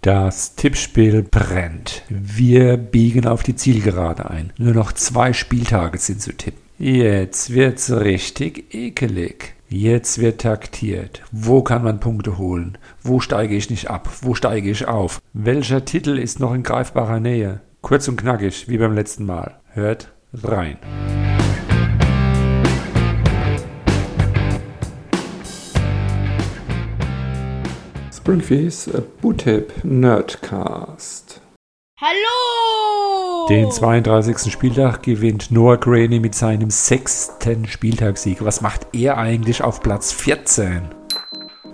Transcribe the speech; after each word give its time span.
Das 0.00 0.54
Tippspiel 0.54 1.22
brennt. 1.22 2.02
Wir 2.08 2.76
biegen 2.76 3.26
auf 3.26 3.42
die 3.42 3.56
Zielgerade 3.56 4.30
ein. 4.30 4.52
Nur 4.56 4.72
noch 4.72 4.92
zwei 4.92 5.32
Spieltage 5.32 5.98
sind 5.98 6.22
zu 6.22 6.32
tippen. 6.32 6.60
Jetzt 6.78 7.52
wird's 7.52 7.90
richtig 7.90 8.72
ekelig. 8.72 9.54
Jetzt 9.68 10.18
wird 10.18 10.40
taktiert. 10.40 11.22
Wo 11.32 11.62
kann 11.62 11.82
man 11.82 11.98
Punkte 11.98 12.38
holen? 12.38 12.78
Wo 13.02 13.18
steige 13.18 13.56
ich 13.56 13.70
nicht 13.70 13.90
ab? 13.90 14.08
Wo 14.22 14.34
steige 14.34 14.70
ich 14.70 14.86
auf? 14.86 15.20
Welcher 15.32 15.84
Titel 15.84 16.16
ist 16.16 16.38
noch 16.38 16.54
in 16.54 16.62
greifbarer 16.62 17.18
Nähe? 17.18 17.60
Kurz 17.82 18.06
und 18.06 18.20
knackig, 18.20 18.68
wie 18.68 18.78
beim 18.78 18.94
letzten 18.94 19.26
Mal. 19.26 19.58
Hört 19.74 20.12
rein. 20.32 20.78
Springfields 28.28 28.90
Bootip 29.22 29.72
Nerdcast. 29.84 31.40
Hallo! 31.98 33.46
Den 33.48 33.70
32. 33.70 34.52
Spieltag 34.52 35.02
gewinnt 35.02 35.50
Noah 35.50 35.78
Graney 35.78 36.20
mit 36.20 36.34
seinem 36.34 36.68
sechsten 36.68 37.66
Spieltagssieg. 37.66 38.44
Was 38.44 38.60
macht 38.60 38.88
er 38.92 39.16
eigentlich 39.16 39.62
auf 39.62 39.80
Platz 39.80 40.12
14? 40.12 40.82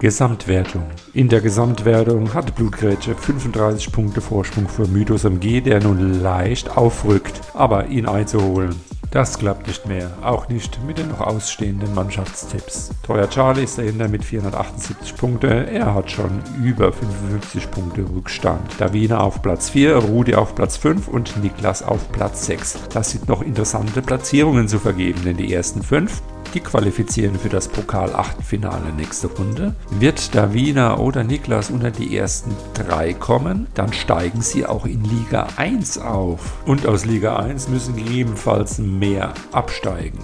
Gesamtwertung. 0.00 0.84
In 1.12 1.28
der 1.28 1.42
Gesamtwertung 1.42 2.32
hatte 2.32 2.52
Blutgrätsche 2.52 3.14
35 3.14 3.92
Punkte 3.92 4.22
Vorsprung 4.22 4.68
vor 4.68 4.88
Mythos 4.88 5.24
MG, 5.24 5.60
der 5.60 5.82
nun 5.82 6.22
leicht 6.22 6.78
aufrückt. 6.78 7.42
Aber 7.52 7.88
ihn 7.88 8.06
einzuholen, 8.06 8.74
das 9.10 9.38
klappt 9.38 9.66
nicht 9.66 9.86
mehr, 9.86 10.10
auch 10.22 10.48
nicht 10.48 10.78
mit 10.86 10.98
den 10.98 11.08
noch 11.08 11.20
ausstehenden 11.20 11.94
Mannschaftstipps. 11.94 12.90
Teuer 13.02 13.28
Charlie 13.30 13.64
ist 13.64 13.78
dahinter 13.78 14.08
mit 14.08 14.24
478 14.24 15.16
Punkte, 15.16 15.48
er 15.48 15.94
hat 15.94 16.10
schon 16.10 16.42
über 16.62 16.92
55 16.92 17.70
Punkte 17.70 18.02
Rückstand. 18.02 18.60
Davina 18.78 19.20
auf 19.20 19.40
Platz 19.42 19.70
4, 19.70 19.96
Rudi 19.96 20.34
auf 20.34 20.54
Platz 20.54 20.76
5 20.76 21.08
und 21.08 21.42
Niklas 21.42 21.82
auf 21.82 22.12
Platz 22.12 22.46
6. 22.46 22.88
Das 22.92 23.10
sind 23.10 23.28
noch 23.28 23.42
interessante 23.42 24.02
Platzierungen 24.02 24.68
zu 24.68 24.78
vergeben, 24.78 25.22
denn 25.24 25.36
die 25.36 25.52
ersten 25.52 25.82
5 25.82 26.22
die 26.54 26.60
qualifizieren 26.60 27.38
für 27.38 27.48
das 27.48 27.68
Pokal-Achtelfinale 27.68 28.92
nächste 28.92 29.28
Runde. 29.28 29.74
Wird 29.90 30.34
Davina 30.34 30.98
oder 30.98 31.24
Niklas 31.24 31.70
unter 31.70 31.90
die 31.90 32.16
ersten 32.16 32.54
drei 32.74 33.12
kommen, 33.14 33.66
dann 33.74 33.92
steigen 33.92 34.40
sie 34.40 34.66
auch 34.66 34.86
in 34.86 35.04
Liga 35.04 35.48
1 35.56 35.98
auf. 35.98 36.58
Und 36.66 36.86
aus 36.86 37.04
Liga 37.04 37.36
1 37.36 37.68
müssen 37.68 37.96
gegebenenfalls 37.96 38.78
mehr 38.78 39.34
absteigen. 39.52 40.18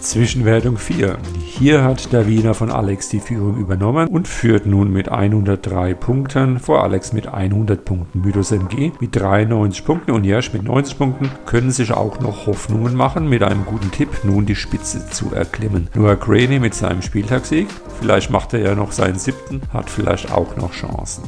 Zwischenwertung 0.00 0.78
4. 0.78 1.18
Hier 1.44 1.84
hat 1.84 2.12
der 2.12 2.26
Wiener 2.26 2.54
von 2.54 2.70
Alex 2.70 3.08
die 3.08 3.20
Führung 3.20 3.58
übernommen 3.58 4.08
und 4.08 4.28
führt 4.28 4.66
nun 4.66 4.92
mit 4.92 5.08
103 5.08 5.94
Punkten 5.94 6.58
vor 6.58 6.82
Alex 6.82 7.12
mit 7.12 7.28
100 7.28 7.84
Punkten. 7.84 8.20
Mythos 8.20 8.52
MG 8.52 8.92
mit 9.00 9.14
93 9.16 9.84
Punkten 9.84 10.12
und 10.12 10.24
Jersch 10.24 10.52
mit 10.52 10.62
90 10.62 10.98
Punkten 10.98 11.30
können 11.46 11.70
sich 11.70 11.92
auch 11.92 12.20
noch 12.20 12.46
Hoffnungen 12.46 12.94
machen, 12.94 13.28
mit 13.28 13.42
einem 13.42 13.64
guten 13.64 13.90
Tipp 13.90 14.08
nun 14.24 14.46
die 14.46 14.56
Spitze 14.56 15.08
zu 15.10 15.34
erklimmen. 15.34 15.88
Noah 15.94 16.16
Graney 16.16 16.58
mit 16.58 16.74
seinem 16.74 17.02
Spieltagssieg, 17.02 17.68
vielleicht 18.00 18.30
macht 18.30 18.54
er 18.54 18.60
ja 18.60 18.74
noch 18.74 18.92
seinen 18.92 19.18
siebten, 19.18 19.62
hat 19.72 19.90
vielleicht 19.90 20.32
auch 20.32 20.56
noch 20.56 20.72
Chancen. 20.72 21.24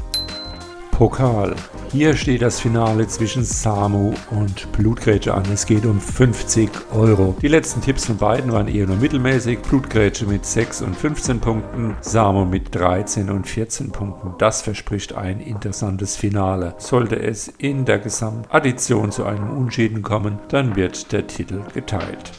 Pokal. 0.98 1.54
Hier 1.92 2.16
steht 2.16 2.42
das 2.42 2.58
Finale 2.58 3.06
zwischen 3.06 3.44
Samu 3.44 4.14
und 4.32 4.72
Blutgrätsche 4.72 5.32
an. 5.32 5.44
Es 5.54 5.64
geht 5.64 5.86
um 5.86 6.00
50 6.00 6.68
Euro. 6.92 7.36
Die 7.41 7.46
letzten 7.46 7.80
Tipps 7.80 8.06
von 8.06 8.16
beiden 8.16 8.50
waren 8.50 8.66
eher 8.66 8.88
nur 8.88 8.96
mittelmäßig. 8.96 9.60
Blutgrätsche 9.60 10.26
mit 10.26 10.44
6 10.44 10.82
und 10.82 10.96
15 10.96 11.38
Punkten, 11.38 11.94
Samu 12.00 12.44
mit 12.44 12.74
13 12.74 13.30
und 13.30 13.46
14 13.46 13.92
Punkten. 13.92 14.34
Das 14.38 14.62
verspricht 14.62 15.14
ein 15.14 15.38
interessantes 15.38 16.16
Finale. 16.16 16.74
Sollte 16.78 17.14
es 17.14 17.46
in 17.46 17.84
der 17.84 18.00
Gesamtaddition 18.00 19.12
zu 19.12 19.24
einem 19.24 19.56
Unschieden 19.56 20.02
kommen, 20.02 20.41
dann 20.48 20.74
wird 20.74 21.12
der 21.12 21.28
Titel 21.28 21.60
geteilt. 21.74 22.32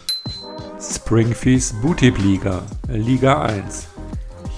Springfields 0.82 1.74
Bootip 1.82 2.18
Liga, 2.18 2.62
Liga 2.90 3.42
1. 3.42 3.88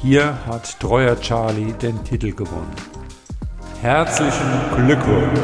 Hier 0.01 0.43
hat 0.47 0.79
Treuer 0.79 1.19
Charlie 1.19 1.73
den 1.73 2.03
Titel 2.03 2.31
gewonnen. 2.31 3.00
Herzlichen 3.81 4.59
Glückwunsch! 4.75 5.39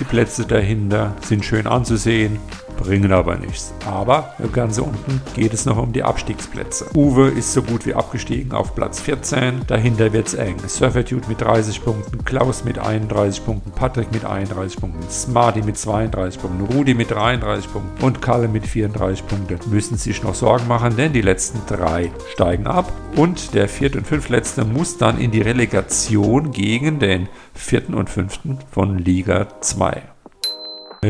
Die 0.00 0.04
Plätze 0.04 0.44
dahinter 0.44 1.14
sind 1.20 1.44
schön 1.44 1.68
anzusehen 1.68 2.40
bringen 2.76 3.12
aber 3.12 3.36
nichts. 3.36 3.72
Aber 3.86 4.34
ganz 4.52 4.78
unten 4.78 5.20
geht 5.34 5.54
es 5.54 5.66
noch 5.66 5.78
um 5.78 5.92
die 5.92 6.02
Abstiegsplätze. 6.02 6.86
Uwe 6.94 7.28
ist 7.28 7.52
so 7.52 7.62
gut 7.62 7.86
wie 7.86 7.94
abgestiegen 7.94 8.52
auf 8.52 8.74
Platz 8.74 9.00
14. 9.00 9.62
Dahinter 9.66 10.12
wird 10.12 10.28
es 10.28 10.34
eng. 10.34 10.56
Surfertude 10.66 11.28
mit 11.28 11.40
30 11.40 11.84
Punkten, 11.84 12.24
Klaus 12.24 12.64
mit 12.64 12.78
31 12.78 13.44
Punkten, 13.44 13.70
Patrick 13.72 14.12
mit 14.12 14.24
31 14.24 14.80
Punkten, 14.80 15.08
Smarty 15.10 15.62
mit 15.62 15.76
32 15.76 16.40
Punkten, 16.40 16.64
Rudi 16.64 16.94
mit 16.94 17.10
33 17.10 17.72
Punkten 17.72 18.04
und 18.04 18.22
Kalle 18.22 18.48
mit 18.48 18.66
34 18.66 19.26
Punkten. 19.26 19.70
Müssen 19.70 19.96
sich 19.96 20.22
noch 20.22 20.34
Sorgen 20.34 20.68
machen, 20.68 20.96
denn 20.96 21.12
die 21.12 21.20
letzten 21.20 21.60
drei 21.66 22.10
steigen 22.32 22.66
ab 22.66 22.92
und 23.16 23.54
der 23.54 23.68
vierte 23.68 23.98
und 23.98 24.06
fünftletzte 24.06 24.64
muss 24.64 24.96
dann 24.96 25.18
in 25.18 25.30
die 25.30 25.42
Relegation 25.42 26.50
gegen 26.50 26.98
den 26.98 27.28
vierten 27.52 27.94
und 27.94 28.10
fünften 28.10 28.58
von 28.70 28.98
Liga 28.98 29.48
2. 29.60 30.13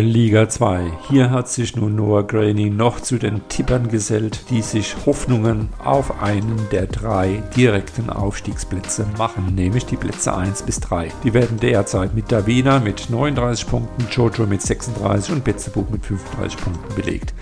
Liga 0.00 0.48
2. 0.48 0.92
Hier 1.08 1.30
hat 1.30 1.48
sich 1.48 1.76
nun 1.76 1.94
Noah 1.94 2.26
Graney 2.26 2.70
noch 2.70 3.00
zu 3.00 3.18
den 3.18 3.46
Tippern 3.48 3.88
gesellt, 3.88 4.50
die 4.50 4.62
sich 4.62 4.94
Hoffnungen 5.06 5.68
auf 5.82 6.22
einen 6.22 6.56
der 6.72 6.86
drei 6.86 7.42
direkten 7.56 8.10
Aufstiegsplätze 8.10 9.06
machen, 9.18 9.54
nämlich 9.54 9.86
die 9.86 9.96
Plätze 9.96 10.36
1 10.36 10.62
bis 10.62 10.80
3. 10.80 11.08
Die 11.22 11.34
werden 11.34 11.58
derzeit 11.60 12.14
mit 12.14 12.32
Davina 12.32 12.80
mit 12.80 13.08
39 13.10 13.68
Punkten, 13.68 14.06
Jojo 14.10 14.46
mit 14.46 14.62
36 14.62 15.32
und 15.32 15.44
Betzebub 15.44 15.90
mit 15.90 16.04
35 16.04 16.58
Punkten 16.58 16.94
belegt. 16.94 17.34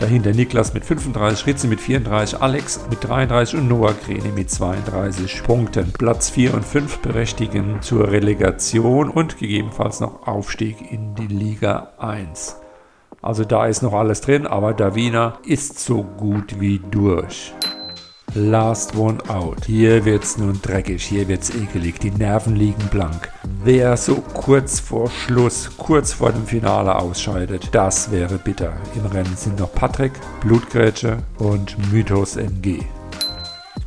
Dahinter 0.00 0.32
Niklas 0.32 0.74
mit 0.74 0.84
35, 0.84 1.46
Ritze 1.46 1.66
mit 1.66 1.80
34, 1.80 2.40
Alex 2.40 2.80
mit 2.88 3.02
33 3.02 3.58
und 3.58 3.68
Noah 3.68 3.94
Grene 3.94 4.30
mit 4.32 4.48
32 4.48 5.42
Punkten. 5.42 5.92
Platz 5.92 6.30
4 6.30 6.54
und 6.54 6.64
5 6.64 6.98
berechtigen 6.98 7.82
zur 7.82 8.06
Relegation 8.06 9.10
und 9.10 9.38
gegebenenfalls 9.38 9.98
noch 9.98 10.28
Aufstieg 10.28 10.92
in 10.92 11.16
die 11.16 11.26
Liga 11.26 11.94
1. 11.98 12.56
Also 13.22 13.44
da 13.44 13.66
ist 13.66 13.82
noch 13.82 13.92
alles 13.92 14.20
drin, 14.20 14.46
aber 14.46 14.72
Davina 14.72 15.40
ist 15.44 15.80
so 15.80 16.04
gut 16.04 16.60
wie 16.60 16.80
durch. 16.92 17.52
Last 18.34 18.94
One 18.94 19.18
Out. 19.28 19.64
Hier 19.66 20.04
wird's 20.04 20.38
nun 20.38 20.60
dreckig, 20.62 21.02
hier 21.02 21.26
wird's 21.26 21.50
ekelig, 21.50 21.98
die 21.98 22.12
Nerven 22.12 22.54
liegen 22.54 22.86
blank. 22.92 23.30
Wer 23.70 23.98
so 23.98 24.22
kurz 24.32 24.80
vor 24.80 25.10
Schluss, 25.10 25.68
kurz 25.76 26.14
vor 26.14 26.32
dem 26.32 26.46
Finale 26.46 26.96
ausscheidet, 26.96 27.68
das 27.72 28.10
wäre 28.10 28.38
bitter. 28.38 28.72
Im 28.94 29.04
Rennen 29.04 29.36
sind 29.36 29.60
noch 29.60 29.70
Patrick, 29.74 30.12
Blutgrätsche 30.40 31.18
und 31.36 31.76
Mythos 31.92 32.36
MG. 32.36 32.78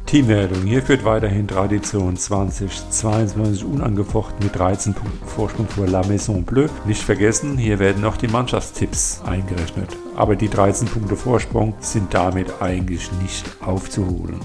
Teamwertung. 0.05 0.61
Hier 0.67 0.83
führt 0.83 1.03
weiterhin 1.03 1.47
Tradition 1.47 2.15
2022 2.15 3.65
unangefochten 3.65 4.43
mit 4.43 4.55
13 4.55 4.93
Punkten 4.93 5.25
Vorsprung 5.25 5.67
vor 5.67 5.87
La 5.87 6.05
Maison 6.05 6.43
Bleue. 6.43 6.69
Nicht 6.85 7.01
vergessen, 7.01 7.57
hier 7.57 7.79
werden 7.79 8.03
noch 8.03 8.17
die 8.17 8.27
Mannschaftstipps 8.27 9.23
eingerechnet. 9.25 9.97
Aber 10.15 10.35
die 10.35 10.49
13 10.49 10.89
Punkte 10.89 11.15
Vorsprung 11.15 11.73
sind 11.79 12.13
damit 12.13 12.61
eigentlich 12.61 13.11
nicht 13.13 13.49
aufzuholen 13.65 14.39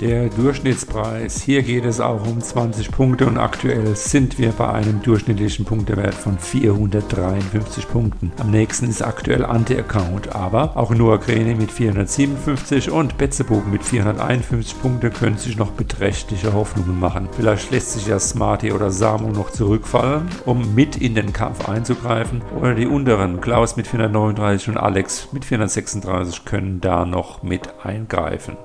der 0.00 0.28
Durchschnittspreis. 0.28 1.42
Hier 1.42 1.62
geht 1.62 1.84
es 1.84 2.00
auch 2.00 2.26
um 2.26 2.40
20 2.40 2.90
Punkte 2.90 3.26
und 3.26 3.38
aktuell 3.38 3.94
sind 3.94 4.38
wir 4.38 4.52
bei 4.52 4.70
einem 4.70 5.02
durchschnittlichen 5.02 5.64
Punktewert 5.64 6.14
von 6.14 6.38
453 6.38 7.88
Punkten. 7.88 8.32
Am 8.38 8.50
nächsten 8.50 8.88
ist 8.88 9.02
aktuell 9.02 9.44
Anti-Account, 9.44 10.34
aber 10.34 10.76
auch 10.76 10.94
Noah 10.94 11.20
Kräne 11.20 11.54
mit 11.54 11.70
457 11.70 12.90
und 12.90 13.18
Betzebogen 13.18 13.70
mit 13.70 13.84
451 13.84 14.80
Punkte 14.80 15.10
können 15.10 15.36
sich 15.36 15.58
noch 15.58 15.72
beträchtliche 15.72 16.54
Hoffnungen 16.54 16.98
machen. 16.98 17.28
Vielleicht 17.36 17.70
lässt 17.70 17.92
sich 17.92 18.06
ja 18.06 18.18
Smarty 18.18 18.72
oder 18.72 18.90
Samu 18.90 19.30
noch 19.30 19.50
zurückfallen, 19.50 20.28
um 20.46 20.74
mit 20.74 20.96
in 20.96 21.14
den 21.14 21.32
Kampf 21.32 21.68
einzugreifen 21.68 22.42
oder 22.58 22.74
die 22.74 22.86
unteren, 22.86 23.40
Klaus 23.40 23.76
mit 23.76 23.86
439 23.86 24.68
und 24.70 24.76
Alex 24.78 25.28
mit 25.32 25.44
436 25.44 26.44
können 26.44 26.80
da 26.80 27.04
noch 27.04 27.42
mit 27.42 27.68
eingreifen. 27.84 28.56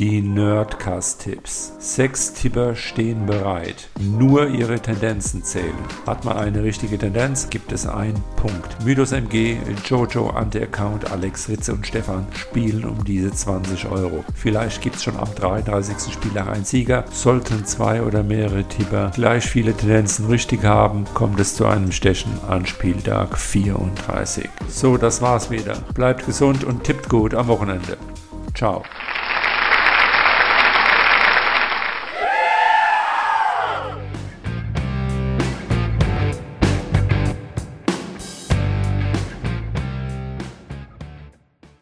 Die 0.00 0.20
Nerdcast-Tipps. 0.22 1.74
Sechs 1.78 2.32
Tipper 2.32 2.74
stehen 2.74 3.26
bereit. 3.26 3.88
Nur 4.00 4.48
ihre 4.48 4.80
Tendenzen 4.80 5.44
zählen. 5.44 5.72
Hat 6.04 6.24
man 6.24 6.36
eine 6.36 6.64
richtige 6.64 6.98
Tendenz, 6.98 7.48
gibt 7.48 7.70
es 7.70 7.86
einen 7.86 8.20
Punkt. 8.34 8.84
Mythos 8.84 9.12
MG, 9.12 9.56
Jojo, 9.86 10.30
Anti-Account, 10.30 11.12
Alex, 11.12 11.48
Ritze 11.48 11.74
und 11.74 11.86
Stefan 11.86 12.26
spielen 12.34 12.84
um 12.84 13.04
diese 13.04 13.30
20 13.30 13.86
Euro. 13.86 14.24
Vielleicht 14.34 14.82
gibt 14.82 14.96
es 14.96 15.04
schon 15.04 15.16
am 15.16 15.32
33. 15.32 16.12
Spieltag 16.12 16.48
einen 16.48 16.64
Sieger. 16.64 17.04
Sollten 17.12 17.64
zwei 17.64 18.02
oder 18.02 18.24
mehrere 18.24 18.64
Tipper 18.64 19.12
gleich 19.14 19.44
viele 19.44 19.76
Tendenzen 19.76 20.26
richtig 20.26 20.64
haben, 20.64 21.04
kommt 21.14 21.38
es 21.38 21.54
zu 21.54 21.66
einem 21.66 21.92
Stechen 21.92 22.32
an 22.48 22.66
Spieltag 22.66 23.38
34. 23.38 24.48
So, 24.68 24.96
das 24.96 25.22
war's 25.22 25.52
wieder. 25.52 25.76
Bleibt 25.94 26.26
gesund 26.26 26.64
und 26.64 26.82
tippt 26.82 27.08
gut 27.08 27.32
am 27.32 27.46
Wochenende. 27.46 27.96
Ciao. 28.56 28.82